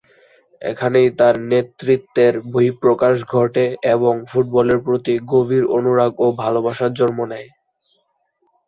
এখানেই 0.61 1.09
তার 1.19 1.35
নেতৃত্বের 1.51 2.33
বহিঃপ্রকাশ 2.51 3.15
ঘটে 3.33 3.65
এবং 3.95 4.13
ফুটবলের 4.29 4.79
প্রতি 4.85 5.13
গভীর 5.31 5.63
অনুরাগ 5.77 6.11
ও 6.19 6.37
ভালবাসার 6.41 6.91
জন্ম 6.99 7.19
নেয়। 7.31 7.49